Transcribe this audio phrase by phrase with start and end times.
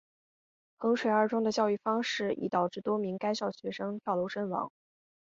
[0.77, 4.71] 衡水二中的教育方式已导致多名该校学生跳楼身亡。